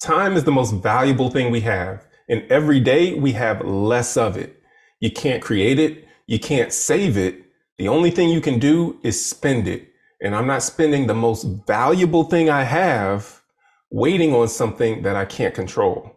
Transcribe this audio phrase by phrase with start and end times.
[0.00, 2.06] Time is the most valuable thing we have.
[2.30, 4.62] And every day we have less of it.
[4.98, 6.08] You can't create it.
[6.26, 7.44] You can't save it.
[7.76, 9.88] The only thing you can do is spend it.
[10.22, 13.42] And I'm not spending the most valuable thing I have
[13.90, 16.16] waiting on something that I can't control.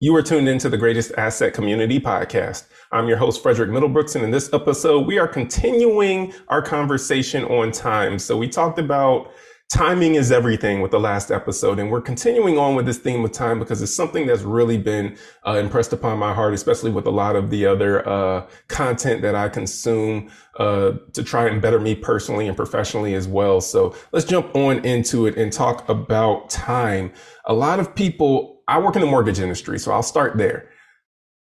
[0.00, 2.64] You are tuned into the Greatest Asset Community Podcast.
[2.92, 7.72] I'm your host, Frederick Middlebrooks, and in this episode, we are continuing our conversation on
[7.72, 8.18] time.
[8.18, 9.32] So we talked about
[9.72, 13.32] timing is everything with the last episode, and we're continuing on with this theme of
[13.32, 17.10] time because it's something that's really been uh, impressed upon my heart, especially with a
[17.10, 21.94] lot of the other uh, content that I consume uh, to try and better me
[21.94, 23.62] personally and professionally as well.
[23.62, 27.10] So let's jump on into it and talk about time.
[27.46, 30.68] A lot of people I work in the mortgage industry, so I'll start there.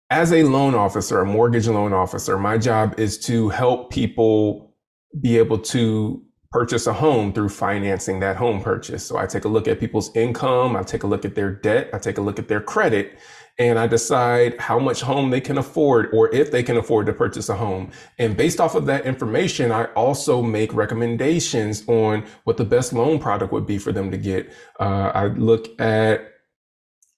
[0.09, 4.73] As a loan officer, a mortgage loan officer, my job is to help people
[5.20, 9.05] be able to purchase a home through financing that home purchase.
[9.05, 11.90] So I take a look at people's income, I take a look at their debt,
[11.94, 13.18] I take a look at their credit,
[13.58, 17.13] and I decide how much home they can afford or if they can afford to
[17.13, 17.91] purchase a home.
[18.18, 23.20] And based off of that information, I also make recommendations on what the best loan
[23.20, 24.52] product would be for them to get.
[24.80, 26.32] Uh, I look at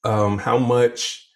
[0.04, 1.28] um, how much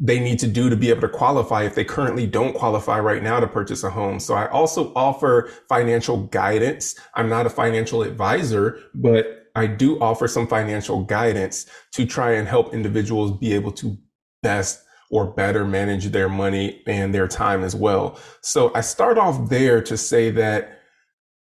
[0.00, 3.22] they need to do to be able to qualify if they currently don't qualify right
[3.22, 4.20] now to purchase a home.
[4.20, 6.94] So I also offer financial guidance.
[7.14, 12.46] I'm not a financial advisor, but I do offer some financial guidance to try and
[12.46, 13.98] help individuals be able to
[14.42, 18.20] best or better manage their money and their time as well.
[18.40, 20.80] So I start off there to say that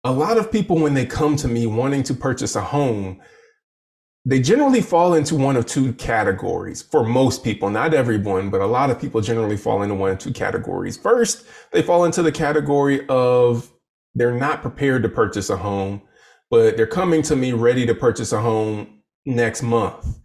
[0.04, 3.20] a lot of people, when they come to me wanting to purchase a home,
[4.28, 8.66] they generally fall into one of two categories for most people, not everyone, but a
[8.66, 10.98] lot of people generally fall into one of two categories.
[10.98, 13.72] First, they fall into the category of
[14.14, 16.02] they're not prepared to purchase a home,
[16.50, 20.18] but they're coming to me ready to purchase a home next month.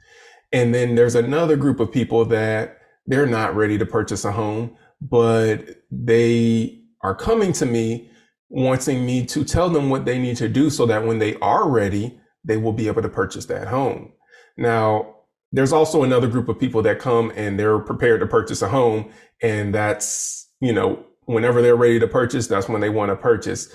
[0.52, 4.76] And then there's another group of people that they're not ready to purchase a home,
[5.00, 8.12] but they are coming to me
[8.50, 11.70] wanting me to tell them what they need to do so that when they are
[11.70, 14.12] ready, they will be able to purchase that home.
[14.58, 15.16] Now,
[15.52, 19.12] there's also another group of people that come and they're prepared to purchase a home.
[19.42, 23.74] And that's, you know, whenever they're ready to purchase, that's when they want to purchase.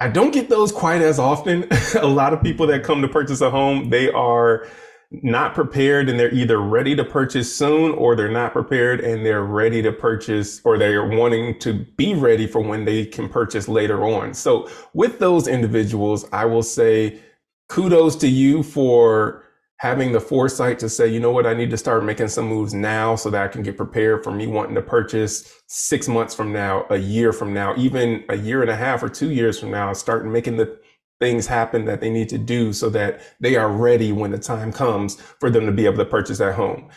[0.00, 1.66] I don't get those quite as often.
[2.00, 4.66] a lot of people that come to purchase a home, they are
[5.22, 9.44] not prepared and they're either ready to purchase soon or they're not prepared and they're
[9.44, 14.04] ready to purchase or they're wanting to be ready for when they can purchase later
[14.04, 14.34] on.
[14.34, 17.20] So with those individuals, I will say
[17.74, 19.42] kudos to you for
[19.78, 22.72] having the foresight to say, you know what, I need to start making some moves
[22.72, 26.52] now so that I can get prepared for me wanting to purchase six months from
[26.52, 29.72] now, a year from now, even a year and a half or two years from
[29.72, 30.78] now, start making the
[31.18, 34.72] things happen that they need to do so that they are ready when the time
[34.72, 36.88] comes for them to be able to purchase that home.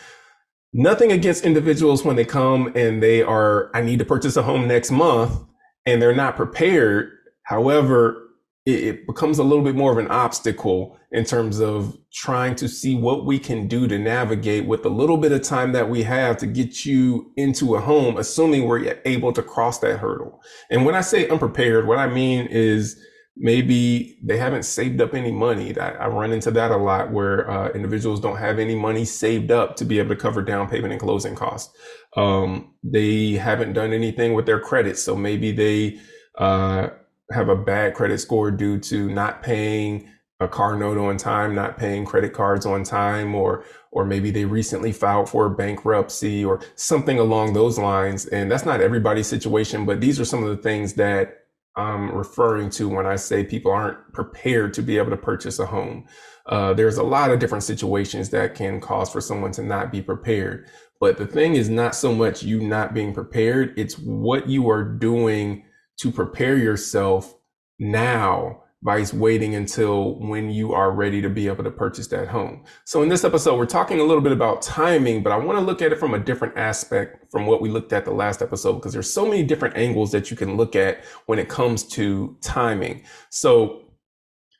[0.72, 4.68] Nothing against individuals when they come and they are, I need to purchase a home
[4.68, 5.40] next month
[5.86, 7.10] and they're not prepared.
[7.42, 8.27] However,
[8.68, 12.68] it, it becomes a little bit more of an obstacle in terms of trying to
[12.68, 16.02] see what we can do to navigate with the little bit of time that we
[16.02, 20.42] have to get you into a home, assuming we're able to cross that hurdle.
[20.70, 23.02] And when I say unprepared, what I mean is
[23.38, 25.78] maybe they haven't saved up any money.
[25.78, 29.50] I, I run into that a lot where uh, individuals don't have any money saved
[29.50, 31.74] up to be able to cover down payment and closing costs.
[32.16, 34.98] Um, they haven't done anything with their credit.
[34.98, 35.98] So maybe they,
[36.36, 36.88] uh,
[37.30, 40.08] have a bad credit score due to not paying
[40.40, 44.44] a car note on time, not paying credit cards on time, or or maybe they
[44.44, 48.26] recently filed for bankruptcy or something along those lines.
[48.26, 52.70] And that's not everybody's situation, but these are some of the things that I'm referring
[52.70, 56.06] to when I say people aren't prepared to be able to purchase a home.
[56.46, 60.02] Uh, there's a lot of different situations that can cause for someone to not be
[60.02, 60.68] prepared.
[61.00, 64.82] But the thing is not so much you not being prepared, it's what you are
[64.82, 65.64] doing
[66.00, 67.34] to prepare yourself
[67.78, 72.64] now vice waiting until when you are ready to be able to purchase that home.
[72.84, 75.64] So in this episode, we're talking a little bit about timing, but I want to
[75.64, 78.74] look at it from a different aspect from what we looked at the last episode,
[78.74, 82.36] because there's so many different angles that you can look at when it comes to
[82.40, 83.02] timing.
[83.30, 83.82] So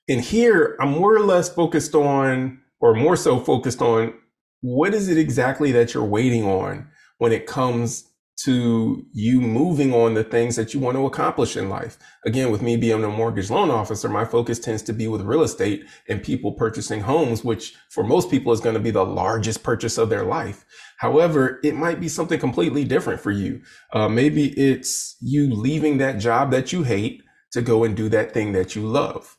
[0.09, 4.15] in here, I'm more or less focused on, or more so focused on
[4.63, 6.89] what is it exactly that you're waiting on
[7.19, 8.08] when it comes
[8.45, 11.99] to you moving on the things that you want to accomplish in life.
[12.25, 15.43] Again, with me being a mortgage loan officer, my focus tends to be with real
[15.43, 19.63] estate and people purchasing homes, which for most people is going to be the largest
[19.65, 20.65] purchase of their life.
[20.99, 23.61] However, it might be something completely different for you.
[23.93, 28.33] Uh, maybe it's you leaving that job that you hate to go and do that
[28.33, 29.37] thing that you love.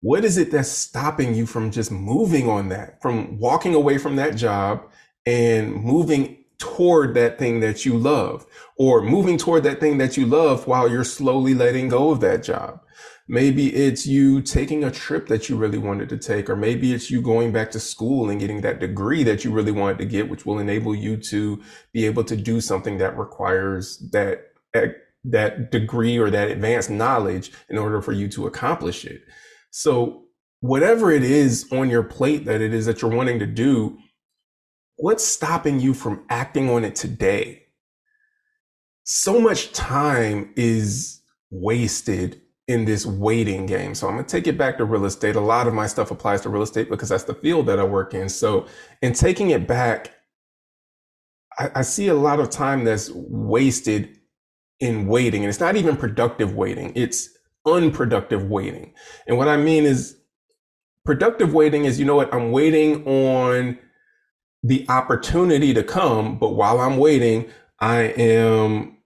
[0.00, 4.16] what is it that's stopping you from just moving on that, from walking away from
[4.16, 4.82] that job
[5.26, 8.46] and moving toward that thing that you love
[8.76, 12.44] or moving toward that thing that you love while you're slowly letting go of that
[12.44, 12.80] job?
[13.26, 17.10] Maybe it's you taking a trip that you really wanted to take, or maybe it's
[17.10, 20.28] you going back to school and getting that degree that you really wanted to get,
[20.28, 21.62] which will enable you to
[21.92, 27.78] be able to do something that requires that that degree or that advanced knowledge in
[27.78, 29.22] order for you to accomplish it.
[29.70, 30.24] So
[30.60, 33.98] whatever it is on your plate that it is that you're wanting to do,
[35.00, 37.62] what's stopping you from acting on it today?
[39.04, 43.94] So much time is wasted in this waiting game.
[43.94, 45.36] So I'm going to take it back to real estate.
[45.36, 47.84] A lot of my stuff applies to real estate because that's the field that I
[47.84, 48.28] work in.
[48.28, 48.66] So
[49.02, 50.12] in taking it back,
[51.58, 54.18] I, I see a lot of time that's wasted
[54.78, 55.42] in waiting.
[55.42, 56.92] And it's not even productive waiting.
[56.94, 57.30] It's
[57.66, 58.94] unproductive waiting.
[59.26, 60.16] And what I mean is
[61.04, 62.32] productive waiting is, you know what?
[62.32, 63.78] I'm waiting on
[64.62, 66.38] the opportunity to come.
[66.38, 68.98] But while I'm waiting, I am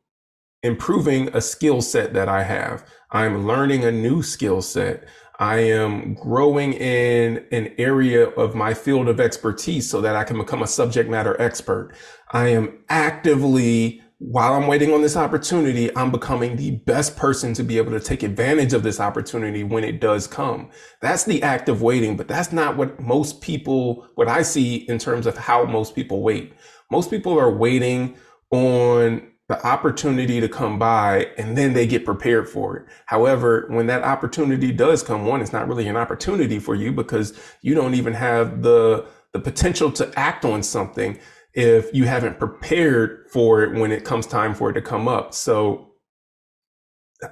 [0.63, 2.85] improving a skill set that I have.
[3.11, 5.07] I'm learning a new skill set.
[5.39, 10.39] I am growing in an area of my field of expertise so that I can
[10.39, 11.93] become a subject matter expert.
[12.33, 17.63] I am actively, while I'm waiting on this opportunity, I'm becoming the best person to
[17.63, 20.71] be able to take advantage of this opportunity when it does come.
[21.01, 24.99] That's the act of waiting, but that's not what most people, what I see in
[24.99, 26.53] terms of how most people wait.
[26.91, 28.17] Most people are waiting
[28.51, 32.87] on the opportunity to come by and then they get prepared for it.
[33.07, 37.39] However, when that opportunity does come, one, it's not really an opportunity for you because
[37.61, 41.19] you don't even have the, the potential to act on something
[41.55, 45.33] if you haven't prepared for it when it comes time for it to come up.
[45.35, 45.93] So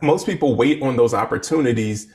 [0.00, 2.08] most people wait on those opportunities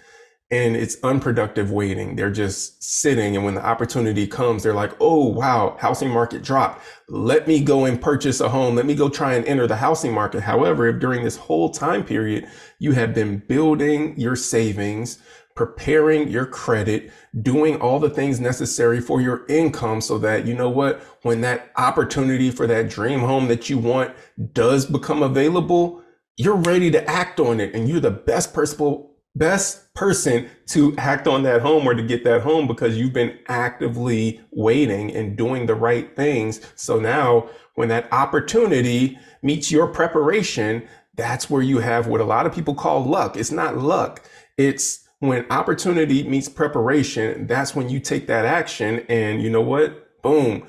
[0.49, 2.15] and it's unproductive waiting.
[2.15, 3.35] They're just sitting.
[3.35, 6.81] And when the opportunity comes, they're like, Oh, wow, housing market dropped.
[7.09, 8.75] Let me go and purchase a home.
[8.75, 10.41] Let me go try and enter the housing market.
[10.41, 12.47] However, if during this whole time period,
[12.79, 15.19] you have been building your savings,
[15.57, 17.11] preparing your credit,
[17.41, 21.71] doing all the things necessary for your income so that you know what, when that
[21.75, 24.15] opportunity for that dream home that you want
[24.53, 26.01] does become available,
[26.37, 29.03] you're ready to act on it and you're the best person
[29.35, 33.37] best person to act on that home or to get that home because you've been
[33.47, 36.59] actively waiting and doing the right things.
[36.75, 42.47] So now when that opportunity meets your preparation, that's where you have what a lot
[42.47, 43.37] of people call luck.
[43.37, 44.27] It's not luck.
[44.57, 47.47] It's when opportunity meets preparation.
[47.47, 50.21] That's when you take that action and you know what?
[50.21, 50.65] Boom.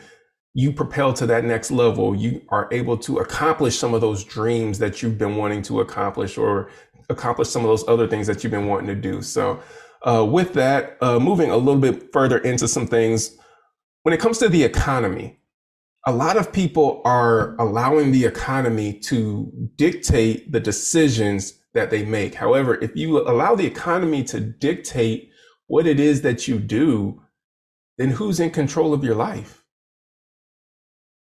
[0.54, 2.14] You propel to that next level.
[2.14, 6.38] You are able to accomplish some of those dreams that you've been wanting to accomplish
[6.38, 6.70] or
[7.10, 9.22] accomplish some of those other things that you've been wanting to do.
[9.22, 9.60] So,
[10.02, 13.36] uh, with that, uh, moving a little bit further into some things,
[14.02, 15.38] when it comes to the economy,
[16.06, 22.34] a lot of people are allowing the economy to dictate the decisions that they make.
[22.34, 25.30] However, if you allow the economy to dictate
[25.68, 27.22] what it is that you do,
[27.98, 29.64] then who's in control of your life?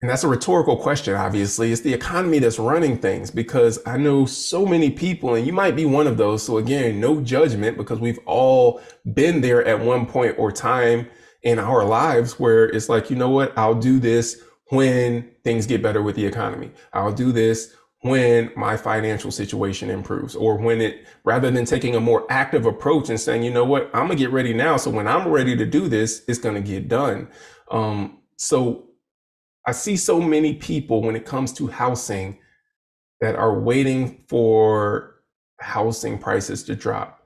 [0.02, 1.72] And that's a rhetorical question, obviously.
[1.72, 5.76] It's the economy that's running things because I know so many people, and you might
[5.76, 6.42] be one of those.
[6.42, 8.80] So, again, no judgment because we've all
[9.14, 11.08] been there at one point or time
[11.44, 13.56] in our lives where it's like, you know what?
[13.56, 16.72] I'll do this when things get better with the economy.
[16.92, 22.00] I'll do this when my financial situation improves or when it, rather than taking a
[22.00, 23.90] more active approach and saying, you know what?
[23.94, 24.76] I'm to get ready now.
[24.76, 27.28] So, when I'm ready to do this, it's to get done.
[27.70, 28.88] Um, so,
[29.66, 32.38] I see so many people when it comes to housing
[33.20, 35.22] that are waiting for
[35.60, 37.21] housing prices to drop.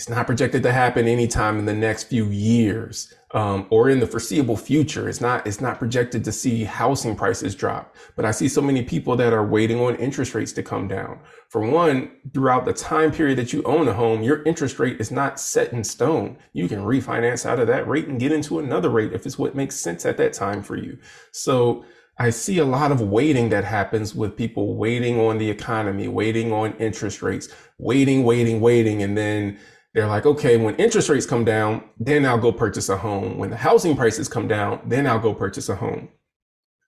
[0.00, 4.06] It's not projected to happen anytime in the next few years um, or in the
[4.06, 5.10] foreseeable future.
[5.10, 5.46] It's not.
[5.46, 7.94] It's not projected to see housing prices drop.
[8.16, 11.20] But I see so many people that are waiting on interest rates to come down.
[11.50, 15.10] For one, throughout the time period that you own a home, your interest rate is
[15.10, 16.38] not set in stone.
[16.54, 19.54] You can refinance out of that rate and get into another rate if it's what
[19.54, 20.96] makes sense at that time for you.
[21.30, 21.84] So.
[22.18, 26.52] I see a lot of waiting that happens with people waiting on the economy, waiting
[26.52, 29.58] on interest rates, waiting, waiting, waiting, and then
[29.94, 33.38] they're like, okay, when interest rates come down, then I'll go purchase a home.
[33.38, 36.08] When the housing prices come down, then I'll go purchase a home.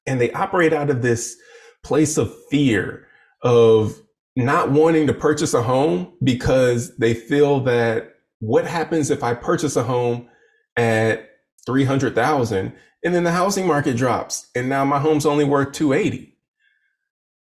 [0.06, 1.36] And they operate out of this
[1.82, 3.06] place of fear
[3.42, 4.00] of
[4.36, 9.76] not wanting to purchase a home because they feel that what happens if I purchase
[9.76, 10.28] a home
[10.76, 11.28] at
[11.66, 12.72] 300,000
[13.04, 16.36] and then the housing market drops and now my home's only worth 280?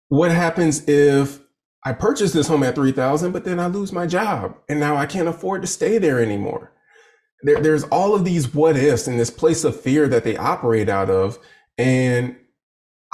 [0.08, 1.40] What happens if
[1.88, 5.06] I purchased this home at 3000, but then I lose my job and now I
[5.06, 6.70] can't afford to stay there anymore.
[7.42, 10.90] There, there's all of these what ifs in this place of fear that they operate
[10.90, 11.38] out of.
[11.78, 12.36] And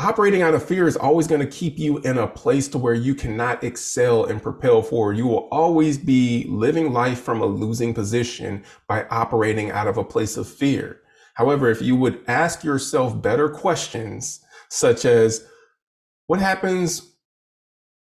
[0.00, 2.94] operating out of fear is always going to keep you in a place to where
[2.94, 5.18] you cannot excel and propel forward.
[5.18, 10.04] You will always be living life from a losing position by operating out of a
[10.04, 11.00] place of fear.
[11.34, 15.46] However, if you would ask yourself better questions, such as
[16.26, 17.13] what happens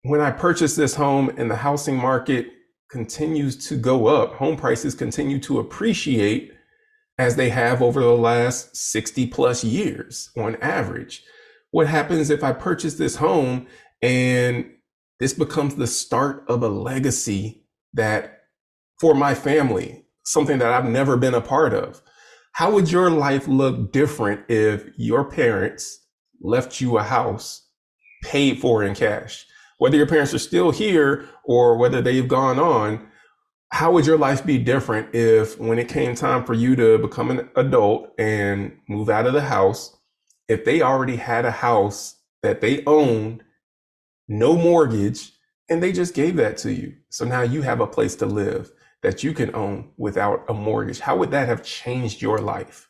[0.03, 2.49] when I purchase this home and the housing market
[2.91, 6.53] continues to go up, home prices continue to appreciate
[7.19, 11.23] as they have over the last 60 plus years on average
[11.71, 13.67] what happens if I purchase this home
[14.03, 14.71] and
[15.19, 17.65] this becomes the start of a legacy
[17.95, 18.43] that
[18.99, 22.03] for my family, something that I've never been a part of?
[22.53, 26.07] How would your life look different if your parents
[26.41, 27.67] left you a house
[28.25, 29.47] paid for in cash?
[29.81, 33.09] Whether your parents are still here or whether they've gone on,
[33.73, 37.31] how would your life be different if when it came time for you to become
[37.31, 39.97] an adult and move out of the house,
[40.49, 43.43] if they already had a house that they owned,
[44.29, 45.33] no mortgage,
[45.71, 46.97] and they just gave that to you.
[47.09, 48.71] So now you have a place to live
[49.03, 51.01] that you can own without a mortgage.
[51.01, 52.90] How would that have changed your life?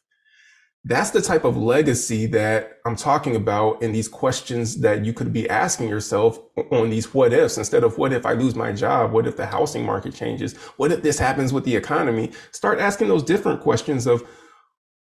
[0.85, 5.31] That's the type of legacy that I'm talking about in these questions that you could
[5.31, 9.13] be asking yourself on these what ifs instead of what if I lose my job?
[9.13, 10.57] What if the housing market changes?
[10.79, 12.33] What if this happens with the economy?
[12.53, 14.27] Start asking those different questions of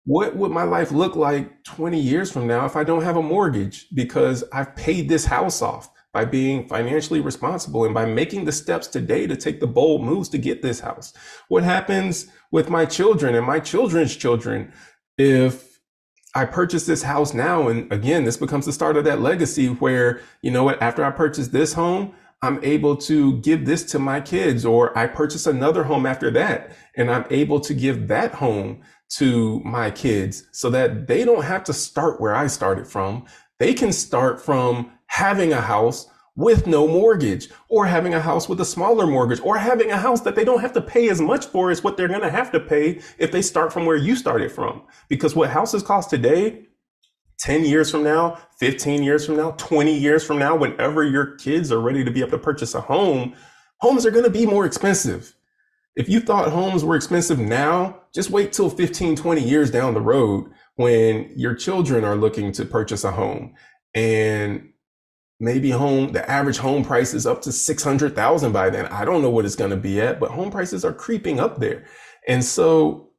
[0.04, 3.22] what would my life look like 20 years from now if I don't have a
[3.22, 8.52] mortgage because I've paid this house off by being financially responsible and by making the
[8.52, 11.12] steps today to take the bold moves to get this house?
[11.46, 14.72] What happens with my children and my children's children
[15.18, 15.67] if
[16.38, 17.66] I purchase this house now?
[17.66, 21.10] And again, this becomes the start of that legacy where, you know what, after I
[21.10, 25.82] purchase this home, I'm able to give this to my kids, or I purchase another
[25.82, 28.82] home after that, and I'm able to give that home
[29.16, 33.24] to my kids so that they don't have to start where I started from.
[33.58, 38.60] They can start from having a house with no mortgage or having a house with
[38.60, 41.46] a smaller mortgage or having a house that they don't have to pay as much
[41.46, 44.14] for as what they're going to have to pay if they start from where you
[44.14, 44.80] started from.
[45.08, 46.62] Because what houses cost today,
[47.40, 51.72] 10 years from now, 15 years from now, 20 years from now, whenever your kids
[51.72, 53.34] are ready to be able to purchase a home,
[53.78, 55.34] homes are going to be more expensive.
[55.96, 60.00] If you thought homes were expensive now, just wait till 15, 20 years down the
[60.00, 63.56] road when your children are looking to purchase a home
[63.92, 64.68] and
[65.40, 68.86] maybe home the average home price is up to 600,000 by then.
[68.86, 71.58] I don't know what it's going to be at, but home prices are creeping up
[71.58, 71.86] there.
[72.26, 73.10] And so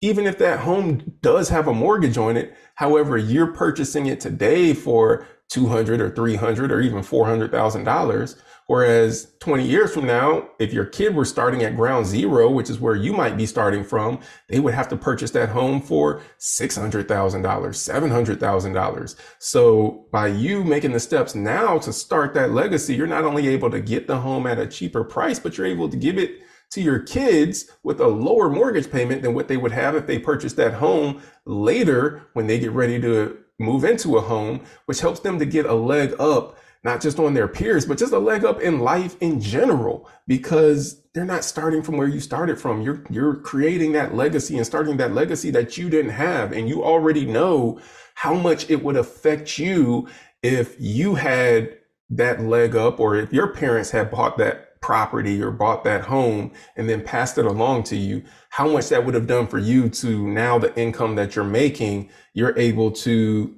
[0.00, 4.74] even if that home does have a mortgage on it, however, you're purchasing it today
[4.74, 11.14] for 200 or 300 or even $400,000, Whereas 20 years from now, if your kid
[11.14, 14.72] were starting at ground zero, which is where you might be starting from, they would
[14.72, 19.16] have to purchase that home for $600,000, $700,000.
[19.38, 23.70] So by you making the steps now to start that legacy, you're not only able
[23.70, 26.40] to get the home at a cheaper price, but you're able to give it
[26.70, 30.18] to your kids with a lower mortgage payment than what they would have if they
[30.18, 35.20] purchased that home later when they get ready to move into a home, which helps
[35.20, 38.44] them to get a leg up not just on their peers, but just a leg
[38.44, 42.82] up in life in general, because they're not starting from where you started from.
[42.82, 46.52] You're, you're creating that legacy and starting that legacy that you didn't have.
[46.52, 47.80] And you already know
[48.14, 50.08] how much it would affect you
[50.42, 51.78] if you had
[52.10, 56.52] that leg up or if your parents had bought that property or bought that home
[56.76, 59.88] and then passed it along to you, how much that would have done for you
[59.88, 63.56] to now the income that you're making, you're able to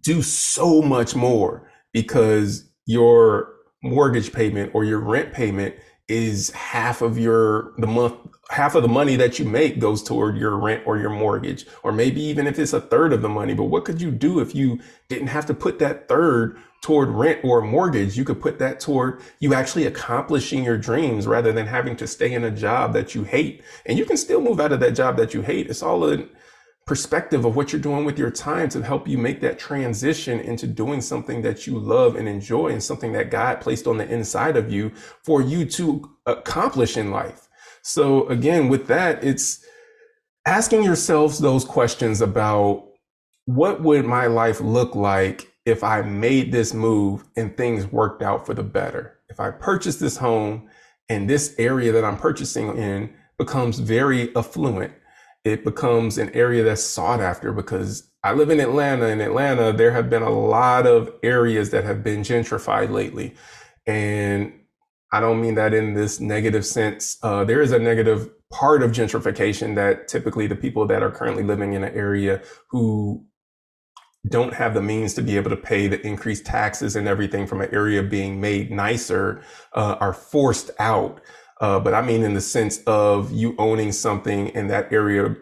[0.00, 5.74] do so much more because your mortgage payment or your rent payment
[6.08, 8.14] is half of your the month
[8.50, 11.92] half of the money that you make goes toward your rent or your mortgage or
[11.92, 13.54] maybe even if it's a third of the money.
[13.54, 17.40] But what could you do if you didn't have to put that third toward rent
[17.42, 18.18] or mortgage?
[18.18, 22.30] You could put that toward you actually accomplishing your dreams rather than having to stay
[22.30, 23.62] in a job that you hate.
[23.86, 25.70] And you can still move out of that job that you hate.
[25.70, 26.28] It's all a
[26.86, 30.68] perspective of what you're doing with your time to help you make that transition into
[30.68, 34.56] doing something that you love and enjoy and something that God placed on the inside
[34.56, 34.92] of you
[35.24, 37.48] for you to accomplish in life.
[37.82, 39.64] So again, with that, it's
[40.46, 42.86] asking yourselves those questions about
[43.46, 48.46] what would my life look like if I made this move and things worked out
[48.46, 49.18] for the better?
[49.28, 50.68] If I purchased this home
[51.08, 54.92] and this area that I'm purchasing in becomes very affluent,
[55.46, 59.06] it becomes an area that's sought after because I live in Atlanta.
[59.06, 63.32] In Atlanta, there have been a lot of areas that have been gentrified lately.
[63.86, 64.52] And
[65.12, 67.16] I don't mean that in this negative sense.
[67.22, 71.44] Uh, there is a negative part of gentrification that typically the people that are currently
[71.44, 73.24] living in an area who
[74.28, 77.60] don't have the means to be able to pay the increased taxes and everything from
[77.60, 81.20] an area being made nicer uh, are forced out.
[81.60, 85.34] Uh, but I mean, in the sense of you owning something and that area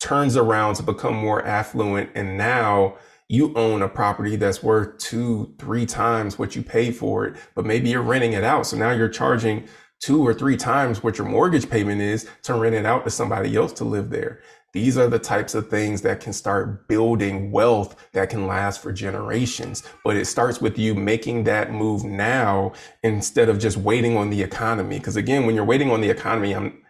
[0.00, 2.10] turns around to become more affluent.
[2.14, 2.96] And now
[3.28, 7.66] you own a property that's worth two, three times what you paid for it, but
[7.66, 8.66] maybe you're renting it out.
[8.66, 9.66] So now you're charging
[10.00, 13.56] two or three times what your mortgage payment is to rent it out to somebody
[13.56, 14.40] else to live there.
[14.72, 18.92] These are the types of things that can start building wealth that can last for
[18.92, 19.82] generations.
[20.04, 22.72] But it starts with you making that move now
[23.02, 24.98] instead of just waiting on the economy.
[24.98, 26.82] Because again, when you're waiting on the economy, I'm,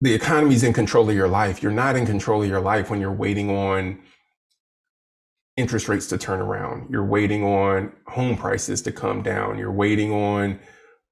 [0.00, 1.62] the economy is in control of your life.
[1.62, 4.00] You're not in control of your life when you're waiting on
[5.58, 6.90] interest rates to turn around.
[6.90, 9.58] You're waiting on home prices to come down.
[9.58, 10.58] You're waiting on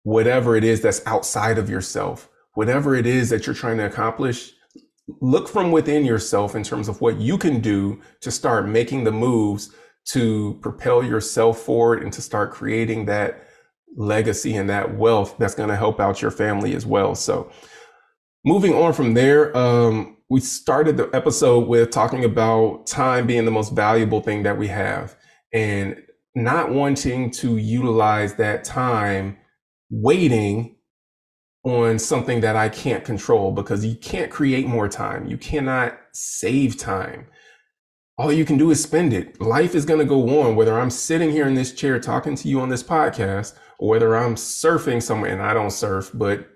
[0.04, 2.30] whatever it is that's outside of yourself.
[2.54, 4.52] Whatever it is that you're trying to accomplish,
[5.20, 9.10] look from within yourself in terms of what you can do to start making the
[9.10, 9.74] moves
[10.06, 13.48] to propel yourself forward and to start creating that
[13.96, 17.14] legacy and that wealth that's going to help out your family as well.
[17.14, 17.50] So
[18.44, 23.50] moving on from there, um, we started the episode with talking about time being the
[23.50, 25.16] most valuable thing that we have
[25.52, 26.02] and
[26.34, 29.38] not wanting to utilize that time
[29.90, 30.76] waiting
[31.64, 35.26] on something that I can't control because you can't create more time.
[35.26, 37.26] You cannot save time.
[38.16, 39.40] All you can do is spend it.
[39.40, 42.48] Life is going to go on, whether I'm sitting here in this chair talking to
[42.48, 46.48] you on this podcast or whether I'm surfing somewhere and I don't surf, but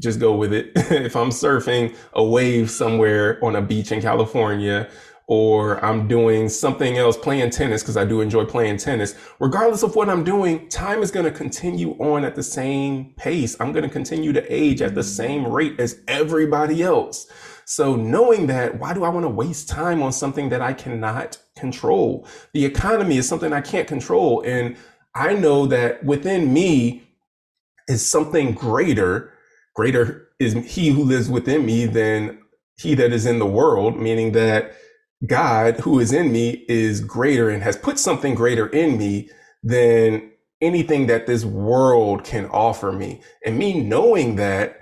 [0.00, 0.72] just go with it.
[0.76, 4.88] if I'm surfing a wave somewhere on a beach in California
[5.28, 9.94] or I'm doing something else, playing tennis, because I do enjoy playing tennis, regardless of
[9.94, 13.56] what I'm doing, time is going to continue on at the same pace.
[13.60, 17.28] I'm going to continue to age at the same rate as everybody else.
[17.64, 21.38] So knowing that, why do I want to waste time on something that I cannot
[21.56, 22.26] control?
[22.52, 24.42] The economy is something I can't control.
[24.42, 24.76] And
[25.14, 27.08] I know that within me
[27.88, 29.32] is something greater.
[29.74, 32.40] Greater is he who lives within me than
[32.76, 34.74] he that is in the world, meaning that
[35.26, 39.30] God who is in me is greater and has put something greater in me
[39.62, 40.30] than
[40.60, 43.20] anything that this world can offer me.
[43.44, 44.78] And me knowing that,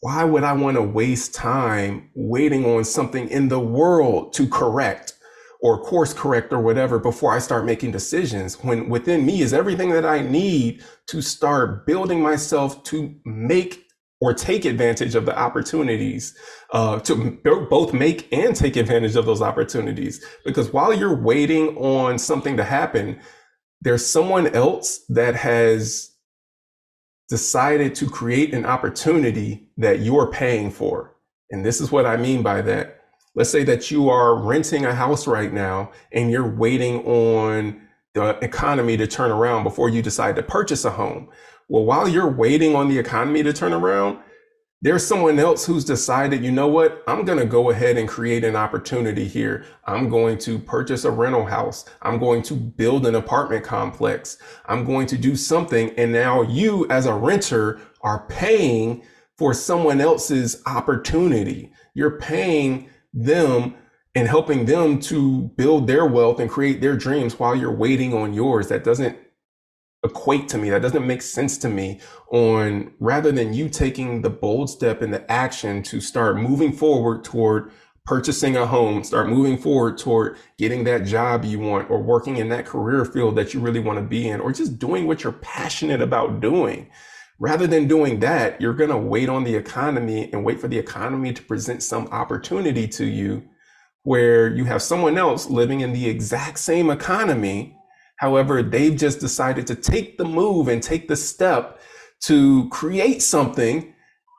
[0.00, 5.14] why would I want to waste time waiting on something in the world to correct
[5.62, 9.90] or course correct or whatever before I start making decisions when within me is everything
[9.90, 13.81] that I need to start building myself to make
[14.22, 16.38] or take advantage of the opportunities
[16.72, 20.24] uh, to both make and take advantage of those opportunities.
[20.44, 23.18] Because while you're waiting on something to happen,
[23.80, 26.12] there's someone else that has
[27.28, 31.16] decided to create an opportunity that you're paying for.
[31.50, 33.00] And this is what I mean by that.
[33.34, 37.82] Let's say that you are renting a house right now and you're waiting on
[38.14, 41.28] the economy to turn around before you decide to purchase a home.
[41.72, 44.18] Well, while you're waiting on the economy to turn around,
[44.82, 47.02] there's someone else who's decided, you know what?
[47.08, 49.64] I'm going to go ahead and create an opportunity here.
[49.86, 51.86] I'm going to purchase a rental house.
[52.02, 54.36] I'm going to build an apartment complex.
[54.66, 55.94] I'm going to do something.
[55.96, 59.02] And now you as a renter are paying
[59.38, 61.72] for someone else's opportunity.
[61.94, 63.76] You're paying them
[64.14, 68.34] and helping them to build their wealth and create their dreams while you're waiting on
[68.34, 68.68] yours.
[68.68, 69.16] That doesn't
[70.04, 70.70] equate to me.
[70.70, 75.12] That doesn't make sense to me on rather than you taking the bold step and
[75.12, 77.70] the action to start moving forward toward
[78.04, 82.48] purchasing a home, start moving forward toward getting that job you want or working in
[82.48, 85.32] that career field that you really want to be in or just doing what you're
[85.32, 86.90] passionate about doing.
[87.38, 90.78] Rather than doing that, you're going to wait on the economy and wait for the
[90.78, 93.48] economy to present some opportunity to you
[94.02, 97.76] where you have someone else living in the exact same economy
[98.22, 101.80] However, they've just decided to take the move and take the step
[102.20, 103.92] to create something.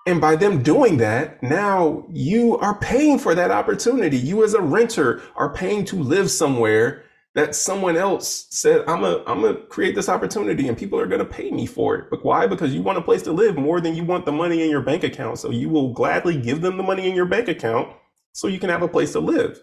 [0.08, 4.15] And by them doing that, now you are paying for that opportunity.
[4.15, 7.04] You as a renter are paying to live somewhere
[7.36, 11.26] that someone else said, I'm a, I'm gonna create this opportunity and people are gonna
[11.26, 12.10] pay me for it.
[12.10, 12.48] But why?
[12.48, 14.82] Because you want a place to live more than you want the money in your
[14.82, 15.39] bank account.
[15.39, 17.93] So you will gladly give them the money in your bank account
[18.32, 19.60] so you can have a place to live.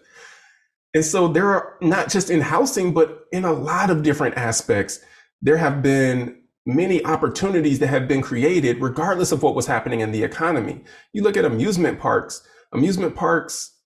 [0.93, 4.99] And so there are not just in housing, but in a lot of different aspects,
[5.41, 10.11] there have been many opportunities that have been created regardless of what was happening in
[10.11, 10.83] the economy.
[11.13, 13.77] You look at amusement parks, amusement parks,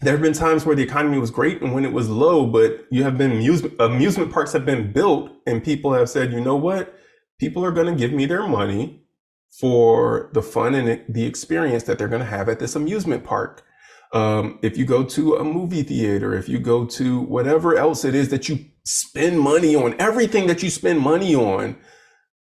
[0.00, 2.86] there have been times where the economy was great and when it was low, but
[2.90, 6.56] you have been amusement, amusement parks have been built and people have said, you know
[6.56, 6.98] what?
[7.38, 9.02] people are going to give me their money
[9.50, 13.64] for the fun and the experience that they're going to have at this amusement park.
[14.12, 18.14] Um, if you go to a movie theater, if you go to whatever else it
[18.14, 21.76] is that you spend money on, everything that you spend money on,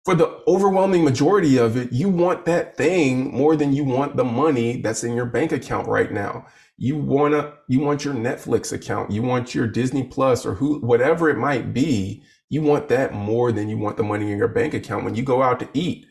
[0.06, 4.24] for the overwhelming majority of it, you want that thing more than you want the
[4.24, 6.46] money that's in your bank account right now.
[6.78, 11.30] You wanna, you want your Netflix account, you want your Disney Plus or who, whatever
[11.30, 12.24] it might be.
[12.48, 15.04] You want that more than you want the money in your bank account.
[15.04, 16.06] When you go out to eat,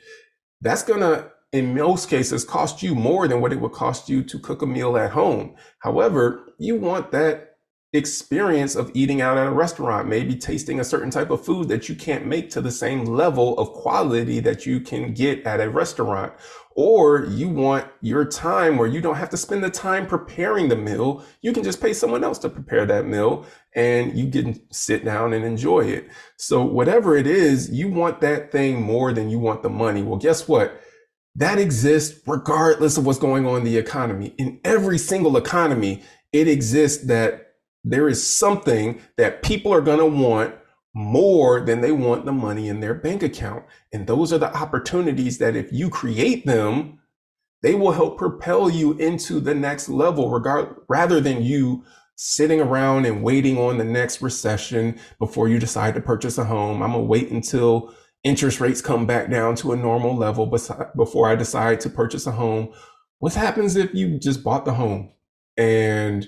[0.61, 4.39] that's gonna, in most cases, cost you more than what it would cost you to
[4.39, 5.55] cook a meal at home.
[5.79, 7.57] However, you want that
[7.93, 11.89] experience of eating out at a restaurant, maybe tasting a certain type of food that
[11.89, 15.71] you can't make to the same level of quality that you can get at a
[15.71, 16.33] restaurant.
[16.75, 20.77] Or you want your time where you don't have to spend the time preparing the
[20.77, 21.25] meal.
[21.41, 25.33] You can just pay someone else to prepare that meal and you can sit down
[25.33, 26.09] and enjoy it.
[26.37, 30.03] So whatever it is, you want that thing more than you want the money.
[30.03, 30.83] Well, guess what?
[31.37, 34.35] That exists regardless of what's going on in the economy.
[34.39, 40.07] In every single economy, it exists that there is something that people are going to
[40.07, 40.55] want
[40.95, 43.65] more than they want the money in their bank account.
[43.93, 47.01] And those are the opportunities that if you create them,
[47.63, 51.85] they will help propel you into the next level regard rather than you
[52.17, 56.83] sitting around and waiting on the next recession before you decide to purchase a home.
[56.83, 57.95] I'm going to wait until
[58.27, 60.47] interest rates come back down to a normal level
[60.97, 62.73] before I decide to purchase a home.
[63.21, 65.13] What happens if you just bought the home
[65.57, 66.27] and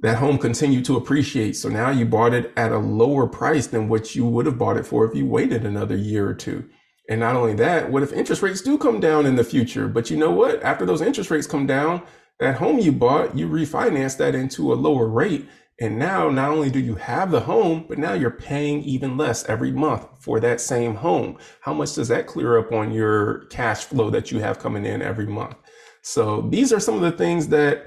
[0.00, 1.56] that home continued to appreciate.
[1.56, 4.76] So now you bought it at a lower price than what you would have bought
[4.76, 6.68] it for if you waited another year or two.
[7.08, 9.88] And not only that, what if interest rates do come down in the future?
[9.88, 10.62] But you know what?
[10.62, 12.02] After those interest rates come down,
[12.38, 15.48] that home you bought, you refinance that into a lower rate.
[15.80, 19.48] And now not only do you have the home, but now you're paying even less
[19.48, 21.38] every month for that same home.
[21.60, 25.02] How much does that clear up on your cash flow that you have coming in
[25.02, 25.56] every month?
[26.02, 27.86] So these are some of the things that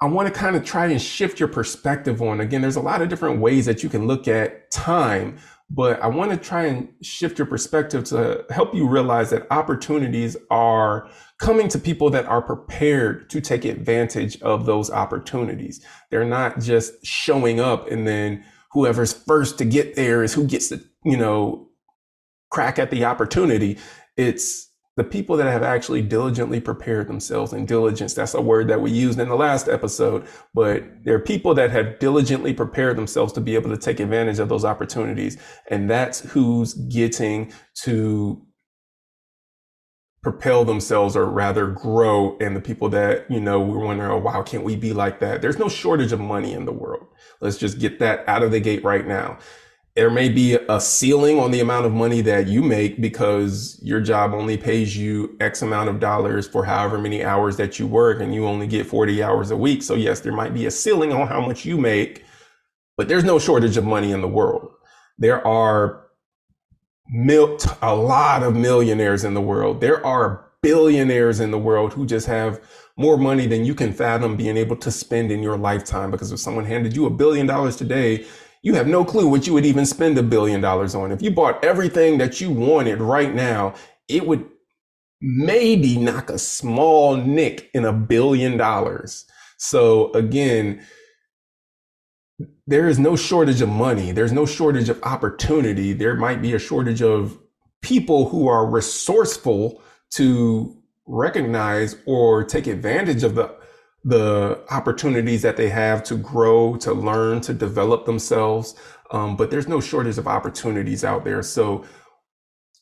[0.00, 2.40] I want to kind of try and shift your perspective on.
[2.40, 5.38] Again, there's a lot of different ways that you can look at time,
[5.74, 10.36] but I want to try and shift your perspective to help you realize that opportunities
[10.48, 11.10] are
[11.40, 15.84] coming to people that are prepared to take advantage of those opportunities.
[16.10, 20.68] They're not just showing up and then whoever's first to get there is who gets
[20.68, 21.68] to, you know,
[22.50, 23.78] crack at the opportunity.
[24.16, 28.80] It's the people that have actually diligently prepared themselves and diligence that's a word that
[28.80, 33.32] we used in the last episode but there are people that have diligently prepared themselves
[33.32, 35.36] to be able to take advantage of those opportunities
[35.68, 38.40] and that's who's getting to
[40.24, 44.42] propel themselves or rather grow and the people that you know we're wondering oh wow
[44.42, 45.42] can't we be like that?
[45.42, 47.06] There's no shortage of money in the world.
[47.42, 49.38] Let's just get that out of the gate right now
[49.96, 54.00] there may be a ceiling on the amount of money that you make because your
[54.00, 58.20] job only pays you X amount of dollars for however many hours that you work
[58.20, 59.84] and you only get 40 hours a week.
[59.84, 62.24] So yes, there might be a ceiling on how much you make,
[62.96, 64.72] but there's no shortage of money in the world.
[65.16, 66.06] There are
[67.08, 69.80] mil- a lot of millionaires in the world.
[69.80, 72.60] There are billionaires in the world who just have
[72.96, 76.10] more money than you can fathom being able to spend in your lifetime.
[76.10, 78.26] Because if someone handed you a billion dollars today,
[78.64, 81.12] you have no clue what you would even spend a billion dollars on.
[81.12, 83.74] If you bought everything that you wanted right now,
[84.08, 84.46] it would
[85.20, 89.26] maybe knock a small nick in a billion dollars.
[89.58, 90.82] So again,
[92.66, 94.12] there is no shortage of money.
[94.12, 95.92] There's no shortage of opportunity.
[95.92, 97.38] There might be a shortage of
[97.82, 100.74] people who are resourceful to
[101.06, 103.54] recognize or take advantage of the
[104.04, 108.74] the opportunities that they have to grow, to learn, to develop themselves.
[109.10, 111.42] Um, but there's no shortage of opportunities out there.
[111.42, 111.84] So,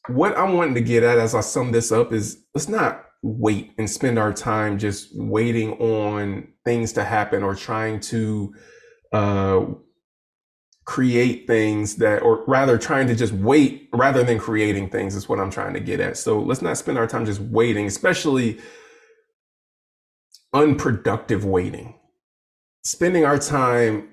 [0.09, 3.73] what I'm wanting to get at as I sum this up is let's not wait
[3.79, 8.53] and spend our time just waiting on things to happen or trying to
[9.13, 9.65] uh,
[10.85, 15.39] create things that, or rather trying to just wait rather than creating things is what
[15.39, 16.17] I'm trying to get at.
[16.17, 18.59] So let's not spend our time just waiting, especially
[20.53, 21.95] unproductive waiting,
[22.85, 24.09] spending our time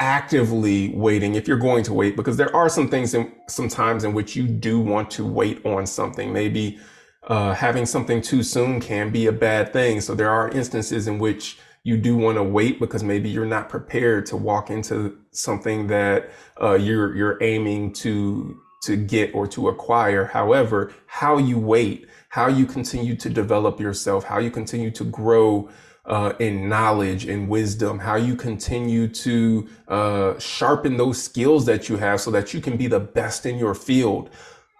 [0.00, 4.04] actively waiting if you're going to wait, because there are some things in some times
[4.04, 6.32] in which you do want to wait on something.
[6.32, 6.78] Maybe
[7.26, 10.00] uh, having something too soon can be a bad thing.
[10.00, 13.68] So there are instances in which you do want to wait because maybe you're not
[13.68, 16.30] prepared to walk into something that
[16.60, 20.26] uh, you're you're aiming to to get or to acquire.
[20.26, 25.68] However, how you wait how you continue to develop yourself, how you continue to grow
[26.04, 31.96] uh, in knowledge and wisdom, how you continue to uh, sharpen those skills that you
[31.96, 34.30] have so that you can be the best in your field.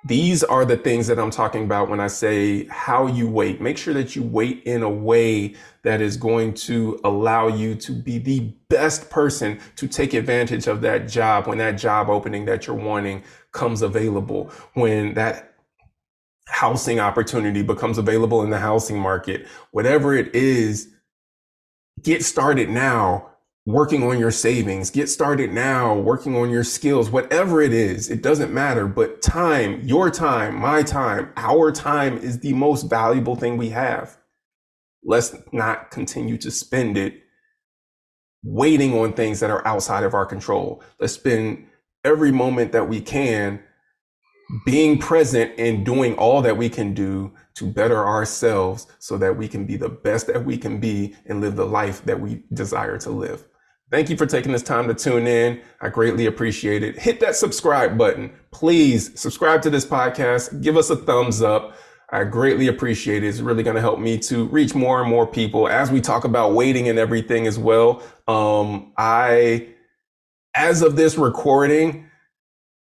[0.04, 3.60] These are the things that I'm talking about when I say how you wait.
[3.60, 7.92] Make sure that you wait in a way that is going to allow you to
[7.92, 12.66] be the best person to take advantage of that job when that job opening that
[12.66, 15.54] you're wanting comes available, when that
[16.46, 20.88] housing opportunity becomes available in the housing market, whatever it is,
[22.02, 23.30] get started now
[23.68, 24.88] working on your savings.
[24.88, 28.86] Get started now, working on your skills, whatever it is, it doesn't matter.
[28.86, 34.16] But time, your time, my time, our time is the most valuable thing we have.
[35.04, 37.20] Let's not continue to spend it
[38.42, 40.82] waiting on things that are outside of our control.
[40.98, 41.66] Let's spend
[42.04, 43.62] every moment that we can
[44.64, 49.46] being present and doing all that we can do to better ourselves so that we
[49.46, 52.96] can be the best that we can be and live the life that we desire
[52.96, 53.44] to live.
[53.90, 55.62] Thank you for taking this time to tune in.
[55.80, 56.98] I greatly appreciate it.
[56.98, 58.30] Hit that subscribe button.
[58.50, 60.62] Please subscribe to this podcast.
[60.62, 61.74] Give us a thumbs up.
[62.10, 63.28] I greatly appreciate it.
[63.28, 66.24] It's really going to help me to reach more and more people as we talk
[66.24, 68.02] about waiting and everything as well.
[68.26, 69.68] Um, I,
[70.54, 72.08] as of this recording,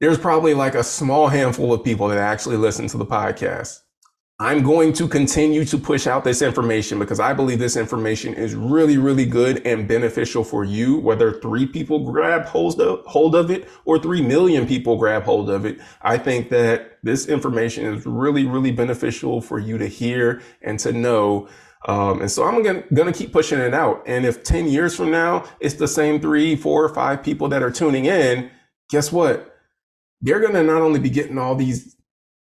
[0.01, 3.81] there's probably like a small handful of people that actually listen to the podcast.
[4.39, 8.55] I'm going to continue to push out this information because I believe this information is
[8.55, 13.51] really, really good and beneficial for you, whether three people grab hold of, hold of
[13.51, 15.81] it or three million people grab hold of it.
[16.03, 20.93] I think that this information is really, really beneficial for you to hear and to
[20.93, 21.49] know.
[21.89, 24.03] Um, and so I'm gonna, gonna keep pushing it out.
[24.07, 27.63] And if 10 years from now, it's the same three, four, or five people that
[27.63, 28.51] are tuning in,
[28.91, 29.57] guess what?
[30.21, 31.96] They're gonna not only be getting all these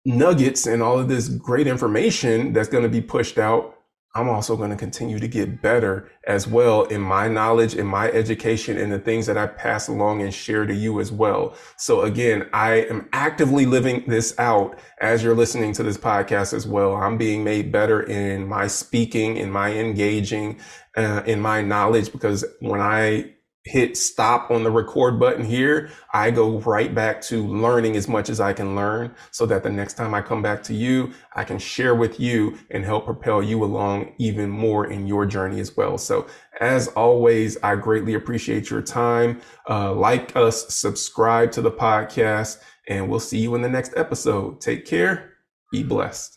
[0.07, 3.77] nuggets and all of this great information that's going to be pushed out,
[4.15, 8.09] I'm also going to continue to get better as well in my knowledge, in my
[8.11, 11.55] education, and the things that I pass along and share to you as well.
[11.75, 16.65] So again, I am actively living this out as you're listening to this podcast as
[16.65, 16.95] well.
[16.95, 20.61] I'm being made better in my speaking, in my engaging,
[20.95, 23.33] uh, in my knowledge, because when I
[23.67, 28.29] hit stop on the record button here, I go right back to learning as much
[28.29, 31.43] as I can learn so that the next time I come back to you, I
[31.43, 35.75] can share with you and help propel you along even more in your journey as
[35.75, 35.97] well.
[35.97, 36.27] So
[36.59, 39.41] as always, I greatly appreciate your time.
[39.69, 44.61] Uh, like us, subscribe to the podcast, and we'll see you in the next episode.
[44.61, 45.33] Take care.
[45.71, 46.36] Be blessed.